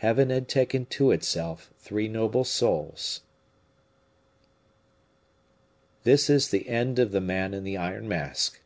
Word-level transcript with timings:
Heaven 0.00 0.28
had 0.28 0.46
taken 0.46 0.84
to 0.92 1.10
itself 1.10 1.72
three 1.78 2.06
noble 2.06 2.44
souls. 2.44 3.22
End 6.04 6.98
of 6.98 7.12
The 7.12 7.20
Man 7.22 7.54
in 7.54 7.64
the 7.64 7.78
Iron 7.78 8.06
Mask. 8.06 8.60